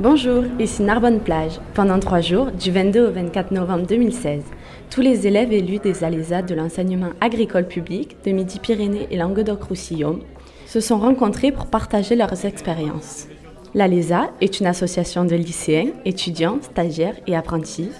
Bonjour, 0.00 0.44
ici 0.60 0.84
Narbonne 0.84 1.18
Plage. 1.18 1.58
Pendant 1.74 1.98
trois 1.98 2.20
jours, 2.20 2.52
du 2.52 2.70
22 2.70 3.08
au 3.08 3.10
24 3.10 3.50
novembre 3.50 3.84
2016, 3.84 4.44
tous 4.90 5.00
les 5.00 5.26
élèves 5.26 5.52
élus 5.52 5.80
des 5.80 6.04
ALESA 6.04 6.42
de 6.42 6.54
l'enseignement 6.54 7.10
agricole 7.20 7.66
public 7.66 8.16
de 8.24 8.30
Midi-Pyrénées 8.30 9.08
et 9.10 9.16
Languedoc-Roussillon 9.16 10.20
se 10.66 10.78
sont 10.78 11.00
rencontrés 11.00 11.50
pour 11.50 11.66
partager 11.66 12.14
leurs 12.14 12.44
expériences. 12.44 13.26
L'ALESA 13.74 14.30
est 14.40 14.60
une 14.60 14.66
association 14.66 15.24
de 15.24 15.34
lycéens, 15.34 15.90
étudiants, 16.04 16.60
stagiaires 16.62 17.16
et 17.26 17.34
apprentis 17.34 17.90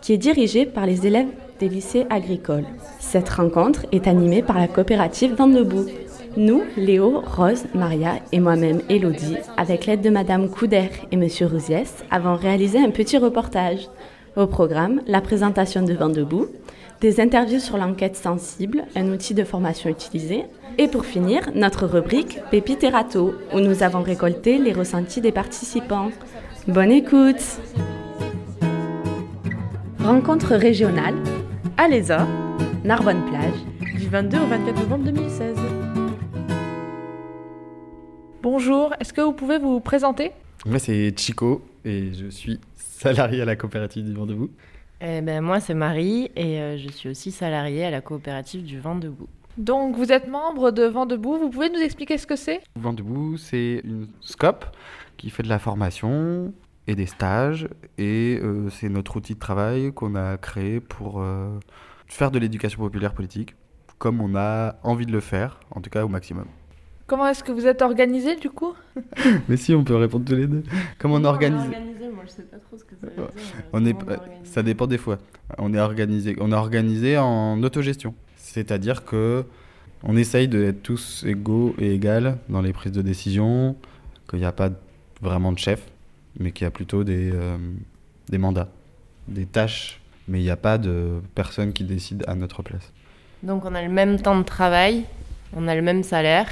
qui 0.00 0.12
est 0.12 0.18
dirigée 0.18 0.64
par 0.64 0.86
les 0.86 1.08
élèves 1.08 1.26
des 1.58 1.68
lycées 1.68 2.06
agricoles. 2.08 2.66
Cette 3.00 3.30
rencontre 3.30 3.84
est 3.90 4.06
animée 4.06 4.42
par 4.42 4.58
la 4.58 4.68
coopérative 4.68 5.34
Vendebout. 5.34 5.86
Nous, 6.36 6.62
Léo, 6.76 7.22
Rose, 7.26 7.64
Maria 7.74 8.16
et 8.32 8.40
moi-même, 8.40 8.80
Elodie, 8.88 9.36
avec 9.56 9.86
l'aide 9.86 10.02
de 10.02 10.10
Madame 10.10 10.48
Couder 10.48 10.90
et 11.10 11.16
Monsieur 11.16 11.46
Rousiès, 11.46 12.04
avons 12.10 12.36
réalisé 12.36 12.78
un 12.78 12.90
petit 12.90 13.18
reportage. 13.18 13.88
Au 14.36 14.46
programme, 14.46 15.00
la 15.06 15.20
présentation 15.20 15.82
de 15.82 15.94
Vent 15.94 16.10
debout, 16.10 16.46
des 17.00 17.20
interviews 17.20 17.60
sur 17.60 17.76
l'enquête 17.76 18.16
sensible, 18.16 18.84
un 18.94 19.08
outil 19.08 19.34
de 19.34 19.44
formation 19.44 19.90
utilisé, 19.90 20.44
et 20.76 20.86
pour 20.86 21.04
finir, 21.04 21.50
notre 21.54 21.86
rubrique 21.86 22.38
Pépite 22.50 22.84
et 22.84 22.88
Râteau, 22.88 23.34
où 23.54 23.60
nous 23.60 23.82
avons 23.82 24.02
récolté 24.02 24.58
les 24.58 24.72
ressentis 24.72 25.20
des 25.20 25.32
participants. 25.32 26.10
Bonne 26.68 26.92
écoute 26.92 27.42
Rencontre 30.00 30.54
régionale, 30.54 31.14
Alésa, 31.76 32.26
Narbonne 32.84 33.24
Plage, 33.26 33.98
du 33.98 34.08
22 34.08 34.38
au 34.38 34.46
24 34.46 34.80
novembre 34.80 35.04
2016. 35.04 35.87
Bonjour, 38.50 38.94
est-ce 38.98 39.12
que 39.12 39.20
vous 39.20 39.34
pouvez 39.34 39.58
vous 39.58 39.78
présenter? 39.78 40.32
Moi, 40.64 40.78
c'est 40.78 41.14
Chico 41.18 41.62
et 41.84 42.14
je 42.14 42.28
suis 42.28 42.58
salarié 42.74 43.42
à 43.42 43.44
la 43.44 43.56
coopérative 43.56 44.06
du 44.06 44.14
Vent 44.14 44.24
Debout. 44.24 44.48
Eh 45.02 45.20
ben, 45.20 45.42
moi, 45.42 45.60
c'est 45.60 45.74
Marie 45.74 46.30
et 46.34 46.58
euh, 46.58 46.78
je 46.78 46.88
suis 46.88 47.10
aussi 47.10 47.30
salariée 47.30 47.84
à 47.84 47.90
la 47.90 48.00
coopérative 48.00 48.64
du 48.64 48.80
Vent 48.80 48.94
Debout. 48.94 49.28
Donc, 49.58 49.96
vous 49.96 50.12
êtes 50.12 50.28
membre 50.28 50.70
de 50.70 50.84
Vent 50.84 51.04
Debout. 51.04 51.36
Vous 51.36 51.50
pouvez 51.50 51.68
nous 51.68 51.78
expliquer 51.78 52.16
ce 52.16 52.26
que 52.26 52.36
c'est? 52.36 52.62
Vent 52.74 52.94
Debout, 52.94 53.36
c'est 53.36 53.82
une 53.84 54.08
SCOP 54.22 54.64
qui 55.18 55.28
fait 55.28 55.42
de 55.42 55.50
la 55.50 55.58
formation 55.58 56.54
et 56.86 56.94
des 56.94 57.04
stages. 57.04 57.68
Et 57.98 58.40
euh, 58.42 58.70
c'est 58.70 58.88
notre 58.88 59.16
outil 59.16 59.34
de 59.34 59.40
travail 59.40 59.92
qu'on 59.92 60.14
a 60.14 60.38
créé 60.38 60.80
pour 60.80 61.20
euh, 61.20 61.50
faire 62.06 62.30
de 62.30 62.38
l'éducation 62.38 62.78
populaire 62.78 63.12
politique, 63.12 63.56
comme 63.98 64.22
on 64.22 64.34
a 64.36 64.76
envie 64.84 65.04
de 65.04 65.12
le 65.12 65.20
faire, 65.20 65.60
en 65.70 65.82
tout 65.82 65.90
cas 65.90 66.02
au 66.02 66.08
maximum. 66.08 66.46
Comment 67.08 67.26
est-ce 67.26 67.42
que 67.42 67.52
vous 67.52 67.66
êtes 67.66 67.80
organisé 67.80 68.36
du 68.36 68.50
coup 68.50 68.74
Mais 69.48 69.56
si, 69.56 69.74
on 69.74 69.82
peut 69.82 69.96
répondre 69.96 70.26
tous 70.26 70.34
les 70.34 70.46
deux. 70.46 70.62
Comment 70.98 71.14
on, 71.14 71.24
organise 71.24 71.62
organisé 71.62 72.08
Moi, 72.14 72.24
je 72.26 72.30
sais 72.30 72.42
pas 72.42 72.58
trop 72.58 72.76
ce 72.76 72.84
que 72.84 72.94
ça 73.00 73.06
veut 73.06 73.14
dire. 73.14 73.28
On 73.72 73.86
est, 73.86 73.96
ça 74.44 74.62
dépend 74.62 74.86
des 74.86 74.98
fois. 74.98 75.16
On 75.56 75.72
est 75.72 75.80
organisé, 75.80 76.36
on 76.38 76.52
est 76.52 76.54
organisé 76.54 77.16
en 77.16 77.62
autogestion, 77.62 78.14
c'est-à-dire 78.36 79.06
que 79.06 79.46
on 80.04 80.18
essaye 80.18 80.48
d'être 80.48 80.82
tous 80.82 81.24
égaux 81.26 81.74
et 81.78 81.94
égales 81.94 82.36
dans 82.50 82.60
les 82.60 82.74
prises 82.74 82.92
de 82.92 83.00
décision, 83.00 83.74
qu'il 84.28 84.40
n'y 84.40 84.44
a 84.44 84.52
pas 84.52 84.68
vraiment 85.22 85.50
de 85.52 85.58
chef, 85.58 85.86
mais 86.38 86.52
qu'il 86.52 86.66
y 86.66 86.68
a 86.68 86.70
plutôt 86.70 87.04
des, 87.04 87.30
euh, 87.32 87.56
des 88.28 88.38
mandats, 88.38 88.68
des 89.28 89.46
tâches, 89.46 90.02
mais 90.28 90.40
il 90.40 90.44
n'y 90.44 90.50
a 90.50 90.56
pas 90.56 90.76
de 90.76 91.22
personne 91.34 91.72
qui 91.72 91.84
décide 91.84 92.22
à 92.28 92.34
notre 92.34 92.62
place. 92.62 92.92
Donc 93.42 93.64
on 93.64 93.74
a 93.74 93.80
le 93.80 93.88
même 93.88 94.20
temps 94.20 94.38
de 94.38 94.44
travail, 94.44 95.04
on 95.56 95.66
a 95.68 95.74
le 95.74 95.82
même 95.82 96.02
salaire 96.02 96.48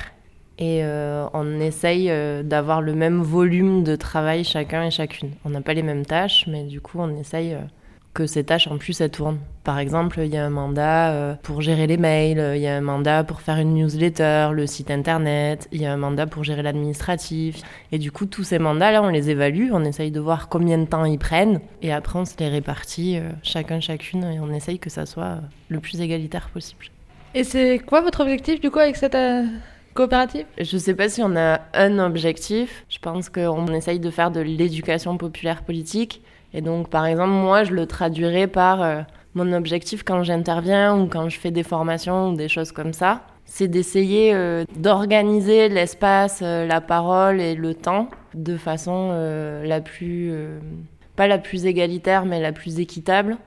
et 0.59 0.81
euh, 0.83 1.27
on 1.35 1.61
essaye 1.61 2.11
euh, 2.11 2.43
d'avoir 2.43 2.81
le 2.81 2.95
même 2.95 3.21
volume 3.21 3.85
de 3.85 3.95
travail 3.95 4.43
chacun 4.45 4.85
et 4.85 4.91
chacune. 4.91 5.31
On 5.45 5.51
n'a 5.51 5.61
pas 5.61 5.75
les 5.75 5.83
mêmes 5.83 6.07
tâches, 6.07 6.47
mais 6.47 6.65
du 6.65 6.81
coup 6.81 6.99
on 6.99 7.15
essaye 7.19 7.53
euh, 7.53 7.61
que 8.15 8.27
ces 8.27 8.45
tâches 8.45 8.67
en 8.67 8.79
plus 8.79 8.99
elles 9.03 9.11
tournent. 9.11 9.39
Par 9.65 9.79
exemple, 9.79 10.21
il 10.25 10.33
y 10.33 10.39
a 10.39 10.47
un 10.47 10.51
mandat 10.51 11.37
pour 11.43 11.61
gérer 11.61 11.87
les 11.87 11.99
mails, 11.99 12.55
il 12.55 12.63
y 12.63 12.69
a 12.69 12.77
un 12.77 12.81
mandat 12.81 13.25
pour 13.25 13.43
faire 13.43 13.59
une 13.59 13.75
newsletter, 13.75 14.51
le 14.53 14.67
site 14.67 14.91
internet, 14.91 15.69
il 15.73 15.83
y 15.83 15.87
a 15.87 15.93
un 15.93 15.97
mandat 15.99 16.27
pour 16.27 16.45
gérer 16.45 16.63
l'administratif. 16.63 17.61
Et 17.91 17.99
du 17.99 18.13
coup, 18.13 18.25
tous 18.25 18.45
ces 18.45 18.61
mandats-là, 18.61 19.03
on 19.03 19.09
les 19.09 19.29
évalue, 19.29 19.71
on 19.73 19.85
essaye 19.85 20.13
de 20.13 20.21
voir 20.21 20.49
combien 20.49 20.79
de 20.79 20.87
temps 20.87 21.05
ils 21.05 21.19
prennent, 21.19 21.61
et 21.83 21.93
après 21.93 22.19
on 22.19 22.25
se 22.25 22.37
les 22.39 22.49
répartit 22.49 23.19
chacun, 23.43 23.81
chacune, 23.81 24.23
et 24.25 24.39
on 24.39 24.51
essaye 24.51 24.79
que 24.79 24.89
ça 24.89 25.05
soit 25.05 25.41
le 25.69 25.81
plus 25.81 26.01
égalitaire 26.01 26.49
possible. 26.49 26.87
Et 27.35 27.43
c'est 27.43 27.81
quoi 27.81 28.03
votre 28.03 28.21
objectif 28.21 28.61
du 28.61 28.71
coup 28.71 28.79
avec 28.79 28.97
cette 28.97 29.17
coopérative 29.97 30.47
Je 30.59 30.77
sais 30.77 30.95
pas 30.95 31.09
si 31.09 31.23
on 31.23 31.35
a 31.35 31.61
un 31.75 31.99
objectif. 31.99 32.85
Je 32.89 32.99
pense 33.01 33.29
qu'on 33.29 33.67
essaye 33.69 33.99
de 33.99 34.11
faire 34.11 34.31
de 34.31 34.41
l'éducation 34.41 35.17
populaire 35.17 35.63
politique. 35.65 36.23
Et 36.55 36.61
donc, 36.61 36.89
par 36.89 37.07
exemple, 37.07 37.31
moi, 37.31 37.65
je 37.65 37.73
le 37.73 37.87
traduirais 37.87 38.47
par 38.47 38.83
euh, 38.83 39.01
mon 39.35 39.53
objectif 39.53 40.05
quand 40.05 40.23
j'interviens 40.23 40.97
ou 40.97 41.07
quand 41.07 41.29
je 41.29 41.39
fais 41.41 41.51
des 41.51 41.65
formations 41.65 42.31
ou 42.31 42.37
des 42.37 42.49
choses 42.49 42.71
comme 42.71 42.93
ça. 42.93 43.23
C'est 43.47 43.69
d'essayer 43.69 44.33
euh, 44.35 44.65
d'organiser 44.77 45.69
l'espace, 45.69 46.41
euh, 46.43 46.67
la 46.67 46.81
parole 46.81 47.41
et 47.41 47.55
le 47.55 47.75
temps 47.75 48.09
de 48.35 48.57
façon 48.57 49.13
la 49.65 49.81
plus. 49.81 50.31
pas 51.17 51.27
la 51.27 51.39
plus 51.39 51.65
égalitaire, 51.65 52.27
mais 52.27 52.39
la 52.39 52.53
plus 52.53 52.81
équitable. 52.81 53.39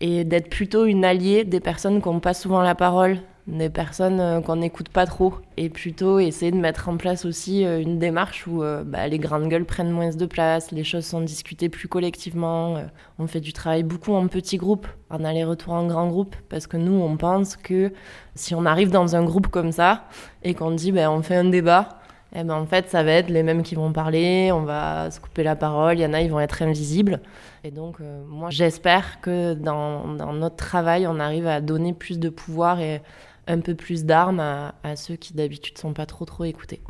Et 0.00 0.22
d'être 0.22 0.48
plutôt 0.48 0.84
une 0.86 1.04
alliée 1.04 1.42
des 1.42 1.58
personnes 1.58 2.00
qui 2.00 2.08
n'ont 2.08 2.20
pas 2.20 2.34
souvent 2.34 2.62
la 2.62 2.76
parole 2.76 3.18
des 3.48 3.70
personnes 3.70 4.20
euh, 4.20 4.40
qu'on 4.40 4.56
n'écoute 4.56 4.90
pas 4.90 5.06
trop 5.06 5.34
et 5.56 5.70
plutôt 5.70 6.18
essayer 6.18 6.52
de 6.52 6.56
mettre 6.56 6.88
en 6.88 6.96
place 6.98 7.24
aussi 7.24 7.64
euh, 7.64 7.80
une 7.80 7.98
démarche 7.98 8.46
où 8.46 8.62
euh, 8.62 8.84
bah, 8.84 9.08
les 9.08 9.18
grandes 9.18 9.48
gueules 9.48 9.64
prennent 9.64 9.90
moins 9.90 10.10
de 10.10 10.26
place, 10.26 10.70
les 10.70 10.84
choses 10.84 11.06
sont 11.06 11.22
discutées 11.22 11.70
plus 11.70 11.88
collectivement, 11.88 12.76
on 13.18 13.26
fait 13.26 13.40
du 13.40 13.52
travail 13.52 13.82
beaucoup 13.82 14.12
en 14.12 14.26
petits 14.28 14.58
groupes, 14.58 14.86
en 15.08 15.24
aller-retour 15.24 15.72
en 15.72 15.86
grand 15.86 16.08
groupe 16.08 16.36
parce 16.50 16.66
que 16.66 16.76
nous 16.76 16.92
on 16.92 17.16
pense 17.16 17.56
que 17.56 17.92
si 18.34 18.54
on 18.54 18.66
arrive 18.66 18.90
dans 18.90 19.16
un 19.16 19.24
groupe 19.24 19.48
comme 19.48 19.72
ça 19.72 20.04
et 20.42 20.52
qu'on 20.54 20.70
dit 20.70 20.92
ben 20.92 21.10
on 21.10 21.22
fait 21.22 21.36
un 21.36 21.48
débat 21.48 21.94
eh 22.36 22.44
ben 22.44 22.56
en 22.56 22.66
fait, 22.66 22.90
ça 22.90 23.02
va 23.02 23.12
être 23.12 23.30
les 23.30 23.42
mêmes 23.42 23.62
qui 23.62 23.74
vont 23.74 23.90
parler, 23.90 24.50
on 24.52 24.60
va 24.60 25.10
se 25.10 25.18
couper 25.18 25.42
la 25.42 25.56
parole, 25.56 25.96
il 25.96 26.02
y 26.02 26.06
en 26.06 26.12
a, 26.12 26.20
ils 26.20 26.30
vont 26.30 26.40
être 26.40 26.60
invisibles. 26.60 27.22
Et 27.64 27.70
donc, 27.70 28.00
moi, 28.28 28.50
j'espère 28.50 29.22
que 29.22 29.54
dans, 29.54 30.06
dans, 30.08 30.34
notre 30.34 30.56
travail, 30.56 31.06
on 31.06 31.20
arrive 31.20 31.46
à 31.46 31.62
donner 31.62 31.94
plus 31.94 32.18
de 32.18 32.28
pouvoir 32.28 32.80
et 32.80 33.00
un 33.48 33.60
peu 33.60 33.74
plus 33.74 34.04
d'armes 34.04 34.40
à, 34.40 34.96
ceux 34.96 35.16
qui 35.16 35.34
d'habitude 35.34 35.78
sont 35.78 35.94
pas 35.94 36.06
trop 36.06 36.24
trop 36.24 36.44
écoutés. 36.44 36.80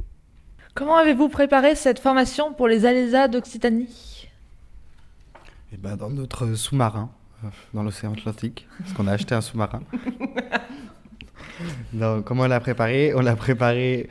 Comment 0.75 0.97
avez-vous 0.97 1.29
préparé 1.29 1.75
cette 1.75 1.99
formation 1.99 2.53
pour 2.53 2.69
les 2.69 2.85
Alésa 2.85 3.29
d'Occitanie? 3.29 4.29
Eh 5.73 5.77
ben, 5.77 5.97
Dans 5.97 6.11
notre 6.11 6.55
sous-marin, 6.55 7.11
euh, 7.45 7.49
dans 7.75 7.83
l'océan 7.83 8.13
Atlantique, 8.13 8.67
parce 8.79 8.93
qu'on 8.93 9.07
a 9.07 9.13
acheté 9.13 9.35
un 9.35 9.41
sous-marin. 9.41 9.83
comment 12.25 12.43
on 12.43 12.49
l'a 12.49 12.61
préparé? 12.61 13.13
On 13.15 13.21
l'a 13.21 13.37
préparé 13.37 14.09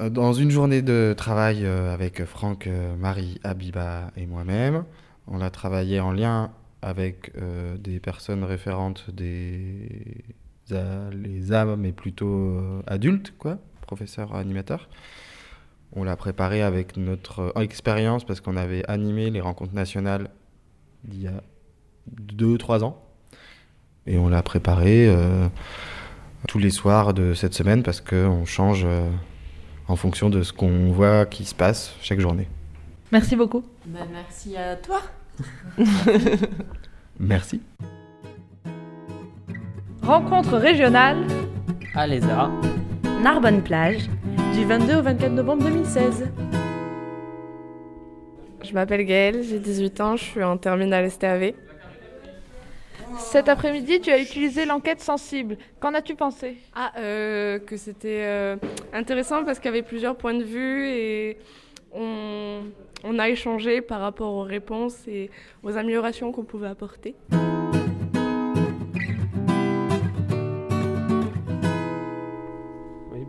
euh, 0.00 0.08
dans 0.08 0.32
une 0.32 0.50
journée 0.50 0.82
de 0.82 1.14
travail 1.16 1.64
euh, 1.64 1.92
avec 1.92 2.24
Franck, 2.24 2.68
Marie, 2.98 3.40
Abiba 3.44 4.10
et 4.16 4.26
moi-même. 4.26 4.84
On 5.26 5.38
l'a 5.38 5.50
travaillé 5.50 6.00
en 6.00 6.12
lien 6.12 6.50
avec 6.80 7.32
des 7.80 7.98
personnes 7.98 8.44
référentes 8.44 9.10
des 9.10 10.24
les 10.70 11.52
âmes, 11.52 11.76
mais 11.76 11.92
plutôt 11.92 12.26
euh, 12.26 12.82
adultes, 12.86 13.34
quoi, 13.38 13.58
professeur 13.80 14.34
animateur. 14.34 14.88
On 15.94 16.04
l'a 16.04 16.16
préparé 16.16 16.62
avec 16.62 16.96
notre 16.96 17.52
euh, 17.56 17.62
expérience 17.62 18.24
parce 18.24 18.40
qu'on 18.40 18.56
avait 18.56 18.88
animé 18.88 19.30
les 19.30 19.40
rencontres 19.40 19.74
nationales 19.74 20.30
il 21.10 21.22
y 21.22 21.28
a 21.28 21.42
deux, 22.06 22.58
trois 22.58 22.84
ans. 22.84 23.02
Et 24.06 24.18
on 24.18 24.28
l'a 24.28 24.42
préparé 24.42 25.06
euh, 25.08 25.48
tous 26.48 26.58
les 26.58 26.70
soirs 26.70 27.14
de 27.14 27.34
cette 27.34 27.54
semaine 27.54 27.82
parce 27.82 28.00
qu'on 28.00 28.44
change 28.46 28.86
en 29.86 29.96
fonction 29.96 30.30
de 30.30 30.42
ce 30.42 30.52
qu'on 30.52 30.90
voit 30.92 31.26
qui 31.26 31.44
se 31.44 31.54
passe 31.54 31.94
chaque 32.00 32.20
journée. 32.20 32.48
Merci 33.12 33.36
beaucoup. 33.36 33.64
Ben, 33.86 34.06
merci 34.10 34.56
à 34.56 34.76
toi. 34.76 35.00
merci. 37.20 37.60
Rencontre 40.08 40.56
régionale. 40.56 41.18
Alésa. 41.94 42.50
Narbonne 43.22 43.62
Plage. 43.62 44.08
Du 44.54 44.64
22 44.64 44.96
au 44.96 45.02
24 45.02 45.32
novembre 45.32 45.64
2016. 45.64 46.30
Je 48.64 48.72
m'appelle 48.72 49.04
Gaëlle, 49.04 49.42
j'ai 49.42 49.58
18 49.58 50.00
ans, 50.00 50.16
je 50.16 50.24
suis 50.24 50.42
en 50.42 50.56
terminale 50.56 51.10
STAV. 51.10 51.52
Cet 53.18 53.50
après-midi, 53.50 54.00
tu 54.00 54.10
as 54.10 54.18
utilisé 54.18 54.64
l'enquête 54.64 55.02
sensible. 55.02 55.58
Qu'en 55.78 55.92
as-tu 55.92 56.14
pensé? 56.14 56.56
Ah, 56.74 56.90
euh, 56.96 57.58
que 57.58 57.76
c'était 57.76 58.22
euh, 58.22 58.56
intéressant 58.94 59.44
parce 59.44 59.58
qu'il 59.58 59.66
y 59.66 59.74
avait 59.74 59.82
plusieurs 59.82 60.16
points 60.16 60.32
de 60.32 60.44
vue 60.44 60.88
et 60.88 61.36
on, 61.92 62.60
on 63.04 63.18
a 63.18 63.28
échangé 63.28 63.82
par 63.82 64.00
rapport 64.00 64.32
aux 64.32 64.44
réponses 64.44 65.06
et 65.06 65.30
aux 65.62 65.76
améliorations 65.76 66.32
qu'on 66.32 66.44
pouvait 66.44 66.68
apporter. 66.68 67.14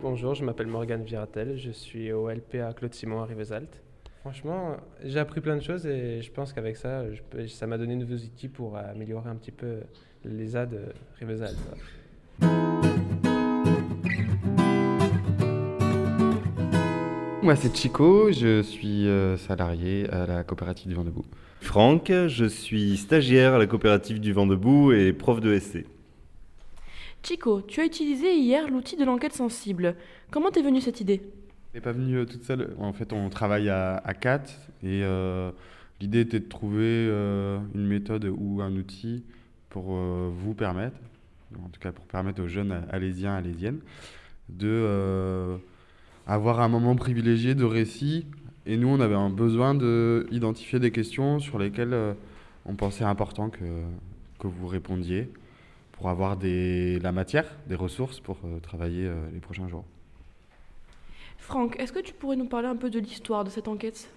Bonjour, 0.10 0.34
je 0.34 0.44
m'appelle 0.44 0.66
Morgane 0.66 1.04
Viratel, 1.04 1.56
je 1.56 1.70
suis 1.70 2.12
au 2.12 2.32
LPA 2.32 2.74
Claude 2.74 2.96
Simon 2.96 3.22
à 3.22 3.26
Rivesaltes. 3.26 3.84
Franchement, 4.22 4.78
j'ai 5.04 5.20
appris 5.20 5.40
plein 5.40 5.56
de 5.56 5.62
choses 5.62 5.86
et 5.86 6.24
je 6.24 6.32
pense 6.32 6.52
qu'avec 6.52 6.78
ça, 6.78 7.04
ça 7.48 7.68
m'a 7.68 7.78
donné 7.78 7.94
de 7.94 8.00
nouveaux 8.00 8.16
outils 8.16 8.48
pour 8.48 8.76
améliorer 8.76 9.30
un 9.30 9.36
petit 9.36 9.52
peu 9.52 9.82
l'ESA 10.26 10.66
de 10.66 10.80
Rivesaltes. 11.20 11.60
Moi, 17.44 17.56
c'est 17.56 17.76
Chico, 17.76 18.32
je 18.32 18.64
suis 18.64 19.08
euh, 19.08 19.38
salarié 19.38 20.10
à 20.10 20.26
la 20.26 20.44
coopérative 20.44 20.88
du 20.88 20.96
Vent 20.96 21.04
Debout. 21.04 21.26
Franck, 21.62 22.12
je 22.28 22.46
suis 22.46 22.98
stagiaire 22.98 23.54
à 23.54 23.58
la 23.60 23.68
coopérative 23.68 24.20
du 24.20 24.34
Vent 24.34 24.48
Debout 24.48 24.92
et 24.92 25.14
prof 25.14 25.40
de 25.40 25.60
SC. 25.60 25.86
Chico, 27.24 27.62
tu 27.62 27.82
as 27.82 27.86
utilisé 27.86 28.36
hier 28.36 28.70
l'outil 28.70 28.96
de 28.96 29.06
l'enquête 29.06 29.34
sensible. 29.34 29.96
Comment 30.32 30.52
t'es 30.52 30.62
venue 30.62 30.82
cette 30.82 31.02
idée? 31.02 31.22
N'est 31.74 31.82
pas 31.82 31.92
venue 31.92 32.18
euh, 32.18 32.26
toute 32.26 32.44
seule. 32.44 32.76
En 32.80 32.94
fait, 32.94 33.14
on 33.14 33.30
travaille 33.30 33.70
à, 33.70 34.02
quatre 34.20 34.52
et 34.84 35.04
euh, 35.04 35.52
l'idée 36.02 36.22
était 36.22 36.40
de 36.40 36.48
trouver 36.48 37.06
une 37.76 37.88
méthode 37.88 38.26
ou 38.26 38.62
un 38.62 38.76
outil 38.76 39.24
pour 39.70 39.84
vous 39.84 40.56
permettre, 40.56 40.98
en 41.64 41.70
tout 41.70 41.80
cas 41.80 41.92
pour 41.92 42.06
permettre 42.06 42.42
aux 42.42 42.48
jeunes 42.48 42.86
alésiens, 42.90 43.36
alésiennes, 43.36 43.82
de 44.50 45.60
avoir 46.30 46.62
un 46.62 46.68
moment 46.68 46.96
privilégié 46.96 47.56
de 47.56 47.66
récit. 47.66 48.28
Et 48.66 48.78
nous, 48.78 48.88
on 48.88 49.00
avait 49.00 49.16
un 49.16 49.32
besoin 49.32 49.74
d'identifier 49.74 50.80
des 50.80 50.92
questions 50.92 51.40
sur 51.40 51.58
lesquelles 51.58 51.94
euh, 51.94 52.14
on 52.66 52.76
pensait 52.76 53.04
important 53.04 53.50
que, 53.50 53.64
que 54.38 54.48
vous 54.48 54.68
répondiez 54.68 55.32
pour 56.00 56.10
avoir 56.10 56.38
des, 56.38 56.98
la 57.00 57.12
matière, 57.12 57.46
des 57.68 57.76
ressources 57.76 58.22
pour 58.22 58.38
euh, 58.46 58.60
travailler 58.60 59.06
euh, 59.06 59.16
les 59.34 59.42
prochains 59.42 59.68
jours. 59.68 59.84
Franck, 61.38 61.76
est-ce 61.78 61.92
que 61.92 62.00
tu 62.00 62.14
pourrais 62.14 62.38
nous 62.38 62.48
parler 62.48 62.70
un 62.70 62.78
peu 62.78 62.90
de 62.90 63.00
l'histoire 63.00 63.44
de 63.44 63.50
cette 63.50 63.68
enquête? 63.68 64.10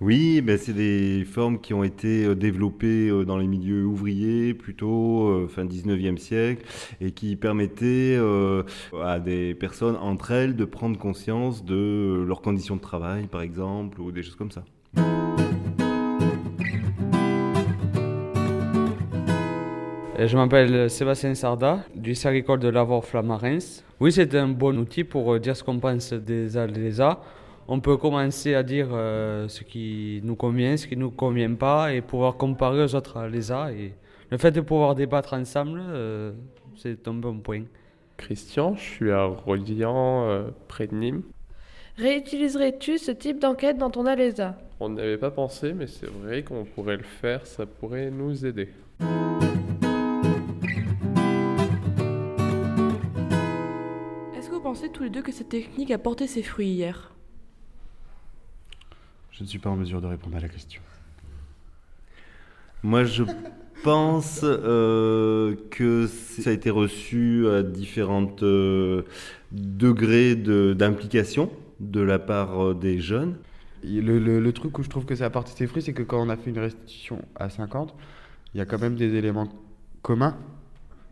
Oui, 0.00 0.42
ben 0.42 0.58
c'est 0.58 0.74
des 0.74 1.24
formes 1.24 1.60
qui 1.60 1.72
ont 1.72 1.82
été 1.82 2.24
euh, 2.24 2.34
développées 2.34 3.10
dans 3.24 3.38
les 3.38 3.46
milieux 3.46 3.86
ouvriers 3.86 4.52
plutôt 4.52 5.48
fin 5.48 5.64
19e 5.64 6.18
siècle 6.18 6.66
et 7.00 7.12
qui 7.12 7.36
permettaient 7.36 8.18
à 9.02 9.18
des 9.18 9.54
personnes 9.54 9.96
entre 9.96 10.32
elles 10.32 10.56
de 10.56 10.64
prendre 10.66 10.98
conscience 10.98 11.64
de 11.64 12.22
leurs 12.26 12.42
conditions 12.42 12.76
de 12.76 12.82
travail 12.82 13.28
par 13.28 13.40
exemple 13.40 13.98
ou 14.00 14.12
des 14.12 14.22
choses 14.22 14.36
comme 14.36 14.50
ça. 14.50 14.64
Je 20.18 20.36
m'appelle 20.36 20.88
Sébastien 20.88 21.34
Sarda, 21.34 21.80
du 21.94 22.14
Agricole 22.24 22.60
de 22.60 22.68
Lavore 22.68 23.04
Flamarens. 23.04 23.82
Oui, 24.00 24.12
c'est 24.12 24.34
un 24.34 24.48
bon 24.48 24.78
outil 24.78 25.04
pour 25.04 25.38
dire 25.40 25.56
ce 25.56 25.64
qu'on 25.64 25.78
pense 25.78 26.12
des 26.12 26.56
ALESA 26.56 27.20
on 27.68 27.80
peut 27.80 27.96
commencer 27.96 28.54
à 28.54 28.62
dire 28.62 28.88
euh, 28.92 29.48
ce 29.48 29.62
qui 29.64 30.20
nous 30.22 30.36
convient, 30.36 30.76
ce 30.76 30.86
qui 30.86 30.96
ne 30.96 31.02
nous 31.02 31.10
convient 31.10 31.54
pas, 31.54 31.92
et 31.92 32.00
pouvoir 32.00 32.36
comparer 32.36 32.82
aux 32.82 32.94
autres 32.94 33.22
LESA. 33.26 33.72
Et 33.72 33.92
le 34.30 34.38
fait 34.38 34.50
de 34.50 34.60
pouvoir 34.60 34.94
débattre 34.94 35.34
ensemble, 35.34 35.80
euh, 35.82 36.32
c'est 36.76 37.08
un 37.08 37.14
bon 37.14 37.38
point. 37.38 37.62
Christian, 38.16 38.74
je 38.76 38.82
suis 38.82 39.10
à 39.10 39.26
euh, 39.26 40.50
près 40.68 40.86
de 40.86 40.94
Nîmes. 40.94 41.22
Réutiliserais-tu 41.96 42.98
ce 42.98 43.12
type 43.12 43.38
d'enquête 43.38 43.78
dans 43.78 43.90
ton 43.90 44.04
ALESA 44.06 44.58
On 44.80 44.88
n'avait 44.88 45.18
pas 45.18 45.30
pensé, 45.30 45.72
mais 45.72 45.86
c'est 45.86 46.10
vrai 46.10 46.42
qu'on 46.42 46.64
pourrait 46.64 46.96
le 46.96 47.04
faire, 47.04 47.46
ça 47.46 47.66
pourrait 47.66 48.10
nous 48.10 48.44
aider. 48.44 48.68
Pensez 54.74 54.88
tous 54.88 55.04
les 55.04 55.10
deux 55.10 55.22
que 55.22 55.30
cette 55.30 55.50
technique 55.50 55.92
a 55.92 55.98
porté 55.98 56.26
ses 56.26 56.42
fruits 56.42 56.70
hier 56.70 57.12
je 59.30 59.44
ne 59.44 59.48
suis 59.48 59.60
pas 59.60 59.70
en 59.70 59.76
mesure 59.76 60.00
de 60.00 60.06
répondre 60.06 60.36
à 60.36 60.40
la 60.40 60.48
question. 60.48 60.80
Moi, 62.84 63.02
je 63.02 63.24
pense 63.82 64.42
euh, 64.44 65.56
que 65.70 66.06
ça 66.06 66.50
a 66.50 66.52
été 66.52 66.70
reçu 66.70 67.48
à 67.48 67.64
différents 67.64 68.30
euh, 68.42 69.02
degrés 69.50 70.36
d'implication 70.36 71.50
de, 71.80 72.00
la 72.00 72.20
part 72.20 72.64
euh, 72.64 72.74
des 72.74 73.00
jeunes. 73.00 73.34
Le, 73.82 74.50
truc 74.52 74.78
où 74.78 74.84
je 74.84 74.88
trouve 74.88 75.04
que 75.04 75.16
ça 75.16 75.24
a 75.24 75.30
porté 75.30 75.50
ses 75.50 75.66
fruits, 75.66 75.82
c'est 75.82 75.94
que 75.94 76.04
quand 76.04 76.22
on 76.24 76.28
a 76.28 76.36
fait 76.36 76.50
une 76.50 76.60
restitution 76.60 77.20
à 77.34 77.50
50, 77.50 77.92
il 78.54 78.58
y 78.58 78.60
a 78.60 78.66
quand 78.66 78.80
même 78.80 78.94
des 78.94 79.16
éléments 79.16 79.48
communs 80.02 80.36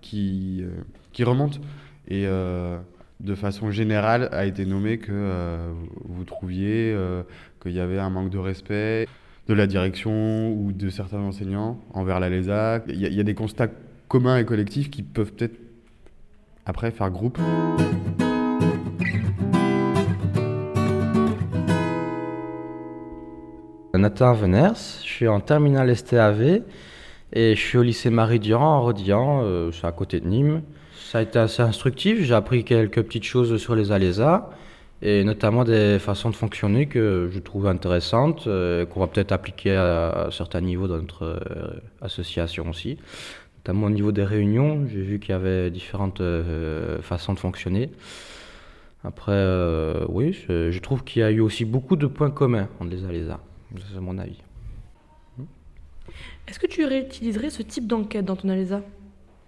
qui, 0.00 0.64
qui 1.12 1.24
remontent. 1.24 1.58
Et 2.06 2.26
de 3.22 3.34
façon 3.34 3.70
générale, 3.70 4.28
a 4.32 4.44
été 4.44 4.66
nommé 4.66 4.98
que 4.98 5.72
vous 6.04 6.24
trouviez 6.24 6.96
qu'il 7.62 7.72
y 7.72 7.80
avait 7.80 7.98
un 7.98 8.10
manque 8.10 8.30
de 8.30 8.38
respect 8.38 9.06
de 9.48 9.54
la 9.54 9.66
direction 9.66 10.52
ou 10.52 10.72
de 10.72 10.88
certains 10.88 11.18
enseignants 11.18 11.80
envers 11.94 12.20
la 12.20 12.28
LESA. 12.28 12.82
Il 12.88 12.96
y, 13.00 13.20
a 13.20 13.22
des 13.24 13.34
constats 13.34 13.68
communs 14.08 14.38
et 14.38 14.44
collectifs 14.44 14.90
qui 14.90 15.02
peuvent 15.02 15.32
peut-être 15.32 15.58
après 16.64 16.90
faire 16.90 17.10
groupe. 17.10 17.38
Nathan 23.94 24.32
Veners, 24.32 25.00
je 25.04 25.08
suis 25.08 25.28
en 25.28 25.40
terminale 25.40 25.94
STAV 25.94 26.62
et 27.32 27.54
je 27.54 27.60
suis 27.60 27.78
au 27.78 27.82
lycée 27.82 28.10
Marie-Durand 28.10 28.78
en 28.78 28.82
Rodian, 28.82 29.42
euh, 29.44 29.70
c'est 29.70 29.86
à 29.86 29.92
côté 29.92 30.18
de 30.18 30.26
Nîmes. 30.26 30.62
Ça 31.12 31.18
a 31.18 31.20
été 31.20 31.38
assez 31.38 31.60
instructif, 31.60 32.22
j'ai 32.22 32.32
appris 32.32 32.64
quelques 32.64 33.02
petites 33.02 33.24
choses 33.24 33.58
sur 33.58 33.74
les 33.74 33.92
ALESA 33.92 34.48
et 35.02 35.24
notamment 35.24 35.62
des 35.62 35.98
façons 35.98 36.30
de 36.30 36.34
fonctionner 36.34 36.86
que 36.86 37.28
je 37.30 37.38
trouve 37.38 37.66
intéressantes, 37.66 38.46
euh, 38.46 38.86
qu'on 38.86 39.00
va 39.00 39.08
peut-être 39.08 39.30
appliquer 39.30 39.76
à, 39.76 40.28
certains 40.32 40.62
niveaux 40.62 40.88
dans 40.88 40.96
notre 40.96 41.24
euh, 41.24 41.82
association 42.00 42.70
aussi. 42.70 42.96
Notamment 43.58 43.88
au 43.88 43.90
niveau 43.90 44.10
des 44.10 44.24
réunions, 44.24 44.86
j'ai 44.88 45.02
vu 45.02 45.20
qu'il 45.20 45.32
y 45.32 45.34
avait 45.34 45.70
différentes 45.70 46.22
euh, 46.22 47.02
façons 47.02 47.34
de 47.34 47.38
fonctionner. 47.38 47.90
Après, 49.04 49.38
oui, 50.08 50.32
je, 50.48 50.78
trouve 50.78 51.04
qu'il 51.04 51.20
y 51.20 51.24
a 51.26 51.30
eu 51.30 51.40
aussi 51.40 51.66
beaucoup 51.66 51.96
de 51.96 52.06
points 52.06 52.30
communs 52.30 52.70
entre 52.80 52.90
les 52.90 53.04
ALESA. 53.04 53.38
C'est 53.92 54.00
mon 54.00 54.16
avis. 54.16 54.40
Est-ce 56.48 56.58
que 56.58 56.66
tu 56.66 56.86
réutiliserais 56.86 57.50
ce 57.50 57.62
type 57.62 57.86
d'enquête 57.86 58.24
dans 58.24 58.36
ton 58.36 58.48
ALESA? 58.48 58.80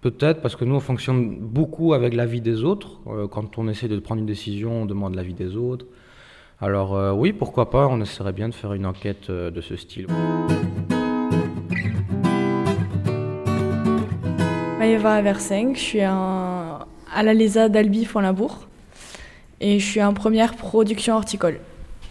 Peut-être 0.05 0.43
parce 0.43 0.55
que 0.55 0.65
nous, 0.65 0.75
on 0.75 0.79
fonctionne 0.79 1.35
beaucoup 1.39 1.95
avec 1.95 2.13
l'avis 2.13 2.39
des 2.39 2.63
autres. 2.63 2.99
Euh, 3.07 3.27
quand 3.27 3.57
on 3.57 3.67
essaie 3.67 3.87
de 3.87 3.97
prendre 3.97 4.19
une 4.19 4.27
décision, 4.27 4.83
on 4.83 4.85
demande 4.85 5.15
l'avis 5.15 5.33
des 5.33 5.57
autres. 5.57 5.87
Alors 6.61 6.95
euh, 6.95 7.11
oui, 7.11 7.33
pourquoi 7.33 7.71
pas, 7.71 7.87
on 7.87 7.99
essaierait 7.99 8.31
bien 8.31 8.47
de 8.47 8.53
faire 8.53 8.73
une 8.73 8.85
enquête 8.85 9.31
euh, 9.31 9.49
de 9.49 9.61
ce 9.61 9.75
style. 9.75 10.05
Maëva 14.77 15.23
Versenk, 15.23 15.75
je 15.75 15.81
suis 15.81 16.01
à 16.01 16.85
la 17.23 17.33
LESA 17.33 17.69
d'Albi 17.69 18.05
Fontlabour 18.05 18.67
et 19.59 19.79
je 19.79 19.85
suis 19.87 20.03
en 20.03 20.13
première 20.13 20.53
production 20.53 21.15
horticole. 21.15 21.59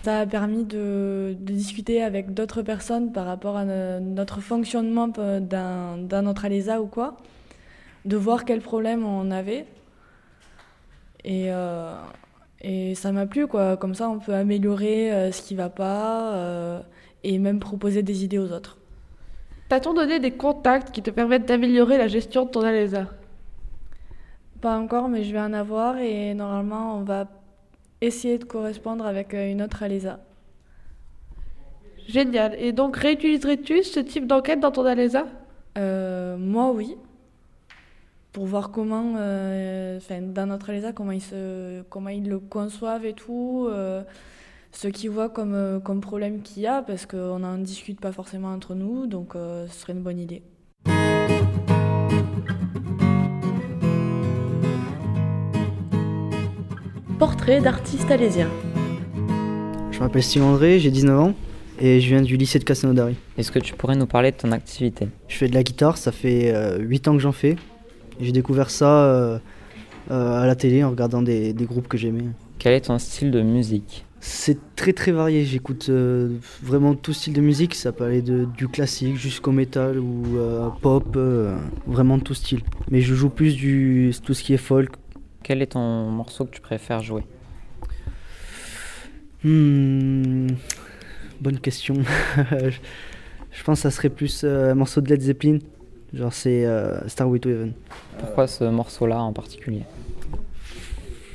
Ça 0.03 0.19
a 0.19 0.27
permis 0.27 0.65
de, 0.65 1.37
discuter 1.39 2.03
avec 2.03 2.35
d'autres 2.35 2.63
personnes 2.63 3.13
par 3.13 3.25
rapport 3.25 3.57
à 3.57 3.65
notre 3.65 4.41
fonctionnement 4.41 5.07
dans, 5.07 6.25
notre 6.25 6.45
ALESA 6.45 6.83
ou 6.83 6.87
quoi 6.87 7.19
de 8.05 8.17
voir 8.17 8.45
quels 8.45 8.61
problèmes 8.61 9.05
on 9.05 9.31
avait. 9.31 9.67
Et, 11.25 11.47
euh, 11.49 11.95
et 12.61 12.95
ça 12.95 13.13
m'a 13.13 13.27
plu, 13.27 13.47
quoi. 13.47 13.77
Comme 13.77 13.95
ça, 13.95 14.09
on 14.09 14.19
peut 14.19 14.35
améliorer 14.35 15.13
euh, 15.13 15.33
ce 15.33 15.43
qui 15.43 15.55
va 15.55 15.71
pas 15.71 16.35
euh, 16.35 16.81
et 17.23 17.39
même 17.39 17.61
proposer 17.61 18.03
des 18.03 18.25
idées 18.25 18.39
aux 18.39 18.53
autres. 18.53 18.79
T'a-t-on 19.69 19.95
donné 19.95 20.21
des 20.21 20.33
contacts 20.33 20.91
qui 20.91 21.03
te 21.03 21.11
permettent 21.11 21.47
d'améliorer 21.47 21.97
la 21.97 22.09
gestion 22.09 22.45
de 22.45 22.51
ton 22.51 22.61
ALESA 22.61 23.07
Pas 24.61 24.79
encore, 24.79 25.09
mais 25.09 25.25
je 25.25 25.33
vais 25.33 25.41
en 25.41 25.55
avoir 25.55 25.97
et 25.99 26.35
normalement, 26.35 26.99
on 26.99 27.03
va 27.03 27.27
essayer 28.03 28.37
de 28.37 28.45
correspondre 28.45 29.07
avec 29.07 29.33
une 29.33 29.63
autre 29.63 29.83
ALESA. 29.83 30.21
Génial. 32.07 32.55
Et 32.59 32.73
donc, 32.73 32.99
réutiliserais-tu 32.99 33.83
ce 33.83 34.01
type 34.01 34.27
d'enquête 34.27 34.61
dans 34.61 34.71
ton 34.71 34.85
ALESA 34.85 35.25
Moi, 35.77 36.71
oui 36.73 36.95
pour 38.35 38.47
voir 38.47 38.73
comment, 38.73 39.15
euh, 39.17 40.01
dans 40.35 40.47
notre 40.47 40.69
ELESA, 40.69 40.93
comment 40.93 41.13
ils, 41.13 41.23
se, 41.23 41.83
comment 41.83 42.09
ils 42.09 42.29
le 42.29 42.41
conçoivent 42.41 43.07
et 43.07 43.13
tout, 43.13 43.69
euh, 43.71 44.03
ce 44.73 44.89
qu'ils 44.89 45.11
voient 45.11 45.31
comme, 45.31 45.55
euh, 45.55 45.79
comme 45.79 46.01
problème 46.01 46.43
qu'il 46.43 46.65
y 46.65 46.67
a, 46.67 46.83
parce 46.83 47.07
qu'on 47.07 47.39
n'en 47.39 47.59
discute 47.59 48.01
pas 48.01 48.11
forcément 48.11 48.49
entre 48.49 48.75
nous, 48.75 49.07
donc 49.07 49.35
ce 49.35 49.73
serait 49.73 49.93
une 49.93 50.03
bonne 50.03 50.19
idée. 50.19 50.43
Portrait 57.21 57.61
d'artiste 57.61 58.11
alésien. 58.11 58.51
Je 59.93 60.01
m'appelle 60.01 60.25
Steve 60.25 60.43
André, 60.43 60.81
j'ai 60.81 60.91
19 60.91 61.21
ans 61.21 61.35
et 61.79 62.01
je 62.01 62.09
viens 62.09 62.23
du 62.23 62.37
lycée 62.37 62.59
de 62.59 62.65
Castelnaudary. 62.65 63.15
Est-ce 63.39 63.53
que 63.53 63.61
tu 63.61 63.75
pourrais 63.75 63.95
nous 63.95 64.07
parler 64.07 64.33
de 64.33 64.37
ton 64.37 64.51
activité? 64.51 65.07
Je 65.29 65.37
fais 65.37 65.47
de 65.49 65.55
la 65.55 65.63
guitare, 65.63 65.99
ça 65.99 66.11
fait 66.11 66.53
8 66.81 67.07
ans 67.07 67.13
que 67.13 67.21
j'en 67.21 67.31
fais. 67.31 67.55
J'ai 68.21 68.33
découvert 68.33 68.71
ça 68.71 69.05
euh, 69.05 69.39
euh, 70.11 70.43
à 70.43 70.47
la 70.47 70.55
télé 70.55 70.85
en 70.85 70.91
regardant 70.91 71.23
des, 71.23 71.55
groupes 71.55 71.89
que 71.89 71.99
j'aimais. 71.99 72.25
Quel 72.59 72.75
est 72.75 72.83
ton 72.83 72.99
style 72.99 73.31
de 73.31 73.43
musique? 73.43 74.05
C'est 74.27 74.75
très 74.75 74.95
très 74.95 75.13
varié, 75.13 75.45
j'écoute 75.45 75.91
euh, 75.91 76.39
vraiment 76.63 76.95
tout 76.95 77.13
style 77.13 77.35
de 77.35 77.43
musique, 77.43 77.75
ça 77.75 77.93
peut 77.93 78.05
aller 78.05 78.23
de, 78.23 78.47
du 78.57 78.69
classique 78.69 79.17
jusqu'au 79.17 79.53
métal 79.53 79.99
ou 79.99 80.39
euh, 80.39 80.71
pop, 80.81 81.15
euh, 81.17 81.55
vraiment 81.87 82.19
tout 82.19 82.33
style. 82.33 82.63
Mais 82.91 83.03
je 83.03 83.15
joue 83.15 83.29
plus 83.29 83.55
du 83.55 84.15
tout 84.25 84.33
ce 84.33 84.43
qui 84.43 84.55
est 84.55 84.59
folk. 84.59 84.93
Quel 85.43 85.61
est 85.61 85.73
ton 85.73 86.09
morceau 86.09 86.47
que 86.47 86.53
tu 86.53 86.63
préfères 86.63 87.03
jouer? 87.03 87.25
Hmm, 89.45 90.47
bonne 91.43 91.61
question. 91.61 91.97
je, 92.37 93.63
pense 93.63 93.81
que 93.81 93.83
ça 93.83 93.91
serait 93.91 94.09
plus 94.09 94.43
un 94.45 94.75
morceau 94.75 95.03
de 95.03 95.11
Led 95.11 95.21
Zeppelin, 95.21 95.59
genre 96.15 96.33
c'est 96.33 96.65
euh, 96.65 97.07
Starway 97.09 97.39
to 97.39 97.51
Heaven. 97.51 97.73
Pourquoi 98.19 98.47
ce 98.47 98.65
morceau-là 98.65 99.21
en 99.21 99.33
particulier? 99.33 99.83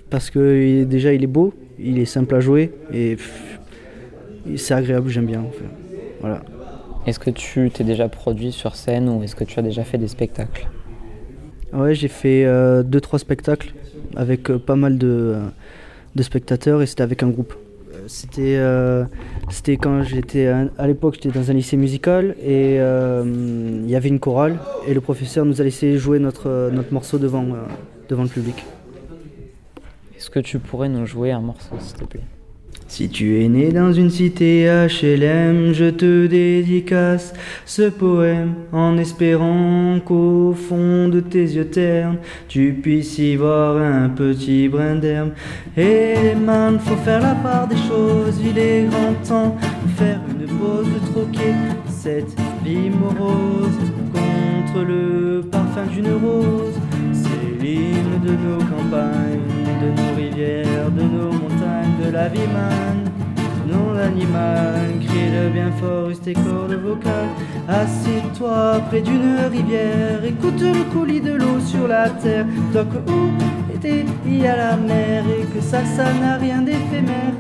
Parce 0.10 0.30
que 0.30 0.84
déjà 0.86 1.14
il 1.14 1.24
est 1.24 1.28
beau, 1.28 1.54
il 1.78 2.00
est 2.00 2.06
simple 2.06 2.36
à 2.36 2.40
jouer 2.40 2.72
et 2.94 3.18
c'est 4.56 4.74
agréable, 4.74 5.10
j'aime 5.10 5.28
bien. 5.28 5.42
en 5.42 5.52
fait. 5.52 5.66
Voilà. 6.22 6.42
Est-ce 7.06 7.20
que 7.20 7.30
tu 7.30 7.70
t'es 7.72 7.84
déjà 7.84 8.10
produit 8.10 8.52
sur 8.52 8.76
scène 8.76 9.10
ou 9.10 9.24
est-ce 9.24 9.36
que 9.36 9.44
tu 9.44 9.60
as 9.60 9.62
déjà 9.62 9.84
fait 9.84 9.98
des 9.98 10.08
spectacles? 10.08 10.68
Ouais, 11.74 11.94
j'ai 11.94 12.08
fait 12.08 12.46
2-3 12.46 13.20
spectacles 13.20 13.74
avec 14.16 14.50
euh, 14.50 14.58
pas 14.58 14.76
mal 14.76 14.98
de, 14.98 15.08
euh, 15.08 15.40
de 16.16 16.24
spectateurs 16.24 16.82
et 16.82 16.86
c'était 16.88 17.04
avec 17.04 17.24
un 17.24 17.30
groupe. 17.30 17.54
Euh, 18.39 19.06
C'était 19.50 19.78
quand 19.78 20.01
j'étais 20.04 20.48
à, 20.48 20.88
l'époque 20.88 21.16
j'étais 21.16 21.38
dans 21.38 21.51
un 21.51 21.54
lycée 21.54 21.78
musical 21.78 22.36
et 22.42 22.78
euh, 22.80 23.24
il 23.25 23.89
y 23.89 23.96
avait 23.96 24.10
une 24.10 24.20
chorale 24.20 24.58
et 24.88 24.94
le 24.94 25.01
professeur 25.01 25.46
nous 25.46 25.62
a 25.62 25.63
laissé 25.63 25.98
jouer 25.98 26.20
notre, 26.20 26.50
euh, 26.50 26.72
morceau 26.92 27.18
devant, 27.18 27.46
devant 28.10 28.24
le 28.24 28.30
public. 28.30 28.63
Est-ce 30.18 30.30
que 30.30 30.39
tu 30.39 30.60
pourrais 30.60 30.89
nous 30.89 31.06
jouer 31.06 31.32
un 31.32 31.42
morceau, 31.42 31.75
s'il 31.80 31.98
te 31.98 32.06
plaît? 32.06 32.38
Si 32.89 33.08
tu 33.08 33.43
es 33.43 33.48
né 33.48 33.72
dans 33.72 33.93
une 33.93 34.10
cité 34.10 34.65
HLM, 34.65 35.74
je 35.74 35.91
te 35.91 36.25
dédicace 36.25 37.34
ce 37.63 37.84
poème 37.84 38.55
en 38.72 38.98
espérant 38.98 40.00
qu'au 40.03 40.53
fond 40.53 41.08
de 41.08 41.19
tes 41.19 41.43
yeux 41.43 41.69
ternes, 41.69 42.17
tu 42.48 42.74
puisses 42.81 43.19
y 43.19 43.36
voir 43.36 43.77
un 43.77 44.10
petit 44.10 44.67
brin 44.67 44.96
d'herbe. 44.96 45.29
Et 45.77 46.34
man, 46.36 46.79
faut 46.79 46.98
faire 46.98 47.22
la 47.22 47.36
part 47.36 47.67
des 47.67 47.77
choses, 47.77 48.41
il 48.43 48.58
est 48.58 48.88
grand 48.89 49.13
temps 49.24 49.55
de 49.86 49.91
faire 49.91 50.19
une 50.27 50.48
pause, 50.58 50.88
de 50.88 51.12
troquer 51.12 51.53
cette 51.86 52.36
vie 52.65 52.89
morose 52.89 53.77
contre 54.12 54.84
le 54.84 55.41
parfum 55.50 55.86
d'une 55.93 56.13
rose. 56.13 56.74
C'est 57.13 57.63
l'hymne 57.63 58.19
de 58.25 58.31
nos 58.31 58.63
campagnes, 58.65 59.46
de 59.79 59.89
nos 60.01 60.15
rivières, 60.17 60.89
de 60.91 61.03
nos 61.03 61.31
montagnes, 61.31 61.49
la 62.12 62.28
vie 62.28 62.48
man. 62.54 63.12
Non 63.68 63.94
l'animal, 63.94 64.98
crie-le 65.00 65.50
bien 65.50 65.72
fort, 65.80 66.10
use 66.10 66.22
tes 66.22 66.34
cordes 66.34 66.74
vocales. 66.74 67.30
Assieds-toi 67.68 68.82
près 68.89 69.01
d'une 69.01 69.36
rivière, 69.51 70.24
écoute 70.24 70.62
le 70.62 70.84
coulis 70.92 71.22
de 71.22 71.34
l'eau 71.34 71.60
sur 71.60 71.88
la 71.88 72.10
terre. 72.10 72.46
Toi 72.74 72.86
que 72.86 73.12
où 73.12 73.30
était 73.75 74.06
il 74.25 74.42
y 74.42 74.48
a 74.48 74.56
la 74.56 74.75
mer 74.75 75.24
et 75.28 75.46
que 75.54 75.62
ça, 75.62 75.86
ça 75.86 76.12
n'a 76.13 76.38
rien 76.38 76.62
d'éphémère. 76.62 77.34